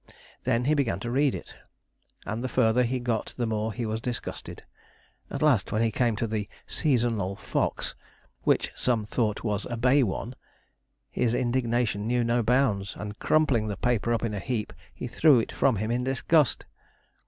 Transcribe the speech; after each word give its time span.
He 0.07 0.15
then 0.45 0.63
began 0.63 0.99
to 1.01 1.11
read 1.11 1.35
it, 1.35 1.55
and 2.25 2.43
the 2.43 2.47
further 2.49 2.81
he 2.81 2.99
got 2.99 3.35
the 3.37 3.45
more 3.45 3.71
he 3.71 3.85
was 3.85 4.01
disgusted. 4.01 4.63
At 5.29 5.43
last, 5.43 5.71
when 5.71 5.83
he 5.83 5.91
came 5.91 6.15
to 6.15 6.25
the 6.25 6.49
'seasonal 6.65 7.35
fox, 7.35 7.93
which 8.41 8.71
some 8.75 9.03
thought 9.05 9.43
was 9.43 9.67
a 9.69 9.77
bay 9.77 10.01
one,' 10.01 10.33
his 11.11 11.35
indignation 11.35 12.07
knew 12.07 12.23
no 12.23 12.41
bounds, 12.41 12.95
and 12.97 13.19
crumpling 13.19 13.67
the 13.67 13.77
paper 13.77 14.11
up 14.11 14.23
in 14.23 14.33
a 14.33 14.39
heap, 14.39 14.73
he 14.91 15.05
threw 15.05 15.37
it 15.39 15.51
from 15.51 15.75
him 15.75 15.91
in 15.91 16.03
disgust. 16.03 16.65